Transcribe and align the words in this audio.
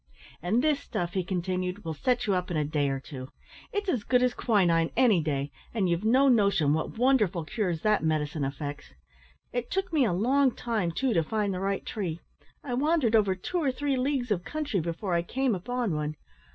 "And 0.41 0.63
this 0.63 0.79
stuff," 0.79 1.13
he 1.13 1.23
continued, 1.23 1.85
"will 1.85 1.93
set 1.93 2.25
you 2.25 2.33
up 2.33 2.49
in 2.49 2.57
a 2.57 2.65
day 2.65 2.89
or 2.89 2.99
two. 2.99 3.27
It's 3.71 3.87
as 3.87 4.03
good 4.03 4.23
as 4.23 4.33
quinine, 4.33 4.89
any 4.97 5.21
day; 5.21 5.51
and 5.75 5.87
you've 5.87 6.03
no 6.03 6.27
notion 6.27 6.73
what 6.73 6.97
wonderful 6.97 7.45
cures 7.45 7.81
that 7.81 8.03
medicine 8.03 8.43
effects. 8.43 8.95
It 9.53 9.69
took 9.69 9.93
me 9.93 10.03
a 10.03 10.11
long 10.11 10.55
time, 10.55 10.91
too, 10.91 11.13
to 11.13 11.21
find 11.21 11.53
the 11.53 11.59
right 11.59 11.85
tree. 11.85 12.19
I 12.63 12.73
wandered 12.73 13.15
over 13.15 13.35
two 13.35 13.59
or 13.59 13.71
three 13.71 13.95
leagues 13.95 14.31
of 14.31 14.43
country 14.43 14.79
before 14.79 15.13
I 15.13 15.21
came 15.21 15.53
upon 15.53 15.93
one. 15.93 16.15